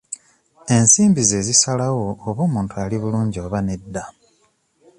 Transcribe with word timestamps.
Ensimbi 0.75 1.21
z'ezisalawo 1.29 2.05
oba 2.27 2.41
omuntu 2.47 2.73
ali 2.83 2.95
bulungi 3.01 3.37
oba 3.45 3.59
nedda. 3.67 4.03